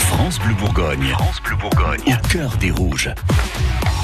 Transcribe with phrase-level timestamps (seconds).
[0.00, 1.06] France Bleu Bourgogne.
[1.10, 2.00] France Bleu Bourgogne.
[2.06, 3.10] Au cœur des rouges.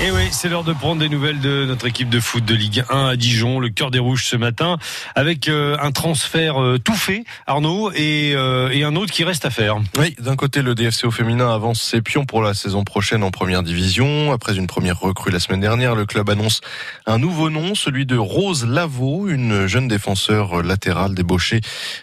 [0.02, 2.54] Et eh oui, c'est l'heure de prendre des nouvelles de notre équipe de foot de
[2.54, 4.78] Ligue 1 à Dijon, le cœur des rouges ce matin,
[5.14, 9.44] avec euh, un transfert euh, tout fait, Arnaud, et, euh, et, un autre qui reste
[9.44, 9.76] à faire.
[9.98, 13.62] Oui, d'un côté, le DFCO féminin avance ses pions pour la saison prochaine en première
[13.62, 14.32] division.
[14.32, 16.62] Après une première recrue la semaine dernière, le club annonce
[17.04, 21.60] un nouveau nom, celui de Rose Lavaux, une jeune défenseur latérale débauchée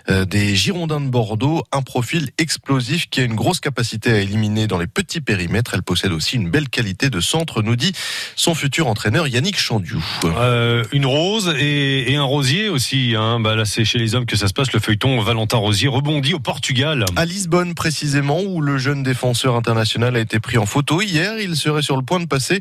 [0.08, 4.78] des Girondins de Bordeaux, un profil explosif qui a une grosse capacité à éliminer dans
[4.78, 5.72] les petits périmètres.
[5.74, 7.87] Elle possède aussi une belle qualité de centre, nous dit
[8.36, 10.04] son futur entraîneur Yannick Chandiou.
[10.24, 13.14] Euh, une rose et, un rosier aussi.
[13.16, 13.40] Hein.
[13.40, 14.72] Bah là, c'est chez les hommes que ça se passe.
[14.74, 17.06] Le feuilleton Valentin Rosier rebondit au Portugal.
[17.16, 21.40] À Lisbonne précisément, où le jeune défenseur international a été pris en photo hier.
[21.40, 22.60] Il serait sur le point de passer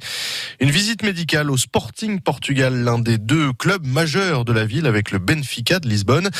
[0.61, 5.11] une visite médicale au Sporting Portugal, l'un des deux clubs majeurs de la ville avec
[5.11, 6.31] le Benfica de Lisbonne.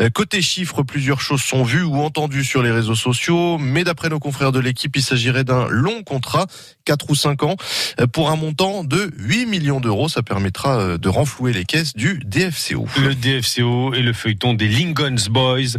[0.00, 4.08] Euh, côté chiffres, plusieurs choses sont vues ou entendues sur les réseaux sociaux, mais d'après
[4.08, 6.46] nos confrères de l'équipe, il s'agirait d'un long contrat,
[6.84, 7.56] 4 ou 5 ans,
[8.00, 10.08] euh, pour un montant de 8 millions d'euros.
[10.08, 12.86] Ça permettra euh, de renflouer les caisses du DFCO.
[13.02, 15.78] Le DFCO et le feuilleton des Lincoln's Boys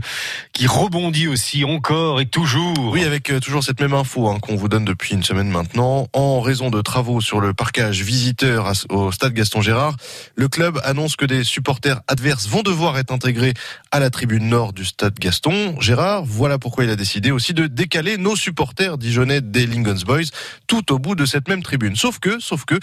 [0.54, 2.78] qui rebondit aussi encore et toujours.
[2.92, 6.08] Oui, avec euh, toujours cette même info hein, qu'on vous donne depuis une semaine maintenant.
[6.14, 9.96] En raison de travaux sur le parquage visiteur au stade Gaston Gérard,
[10.36, 13.54] le club annonce que des supporters adverses vont devoir être intégrés
[13.92, 16.26] à la tribune nord du stade Gaston Gérard.
[16.26, 20.30] Voilà pourquoi il a décidé aussi de décaler nos supporters dijonnais des Lincoln's Boys
[20.68, 21.96] tout au bout de cette même tribune.
[21.96, 22.76] Sauf que sauf que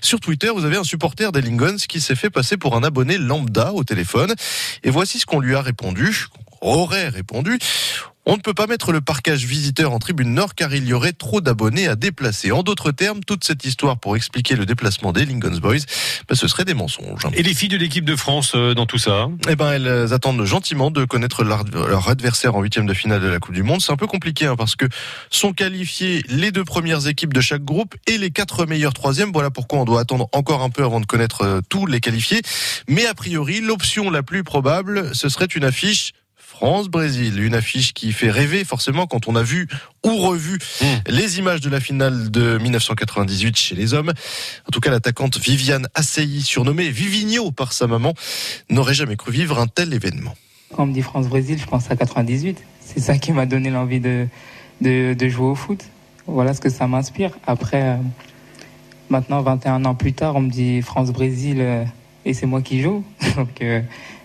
[0.00, 3.18] sur Twitter, vous avez un supporter des Lingons qui s'est fait passer pour un abonné
[3.18, 4.34] lambda au téléphone.
[4.84, 6.26] Et voici ce qu'on lui a répondu,
[6.60, 7.58] aurait répondu.
[8.30, 11.14] On ne peut pas mettre le parcage visiteur en tribune nord car il y aurait
[11.14, 12.52] trop d'abonnés à déplacer.
[12.52, 15.78] En d'autres termes, toute cette histoire pour expliquer le déplacement des Lincoln's Boys,
[16.28, 17.22] ben, ce serait des mensonges.
[17.32, 20.44] Et les filles de l'équipe de France euh, dans tout ça Eh ben, elles attendent
[20.44, 23.80] gentiment de connaître leur adversaire en huitième de finale de la Coupe du Monde.
[23.80, 24.84] C'est un peu compliqué hein, parce que
[25.30, 29.30] sont qualifiées les deux premières équipes de chaque groupe et les quatre meilleurs troisièmes.
[29.32, 32.42] Voilà pourquoi on doit attendre encore un peu avant de connaître euh, tous les qualifiés.
[32.88, 36.12] Mais a priori, l'option la plus probable, ce serait une affiche
[36.58, 37.40] France-Brésil.
[37.40, 39.68] Une affiche qui fait rêver forcément quand on a vu
[40.04, 40.84] ou revu hmm.
[41.06, 44.12] les images de la finale de 1998 chez les hommes.
[44.66, 48.12] En tout cas, l'attaquante Viviane Assey, surnommée Vivigno par sa maman,
[48.70, 50.34] n'aurait jamais cru vivre un tel événement.
[50.74, 52.60] Quand on me dit France-Brésil, je pense à 98.
[52.80, 54.26] C'est ça qui m'a donné l'envie de,
[54.80, 55.84] de, jouer au foot.
[56.26, 57.38] Voilà ce que ça m'inspire.
[57.46, 57.96] Après, euh,
[59.10, 61.84] maintenant, 21 ans plus tard, on me dit France-Brésil euh,
[62.24, 63.04] et c'est moi qui joue.
[63.36, 63.80] Donc, euh,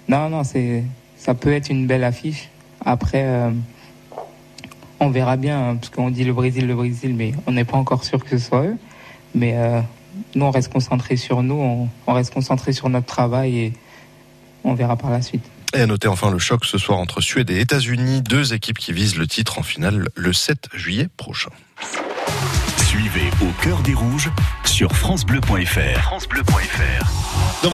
[0.08, 0.84] non, non, c'est
[1.24, 2.50] ça peut être une belle affiche.
[2.84, 3.50] Après, euh,
[5.00, 7.78] on verra bien, hein, parce qu'on dit le Brésil, le Brésil, mais on n'est pas
[7.78, 8.78] encore sûr que ce soit eux.
[9.34, 9.80] Mais euh,
[10.36, 13.74] nous, on reste concentré sur nous, on, reste concentré sur notre travail et
[14.66, 15.46] on verra par la suite.
[15.74, 18.92] Et à noter enfin le choc ce soir entre Suède et États-Unis, deux équipes qui
[18.92, 21.52] visent le titre en finale le 7 juillet prochain.
[22.84, 24.30] Suivez au cœur des rouges
[24.66, 26.02] sur francebleu.fr.
[26.02, 27.54] francebleu.fr.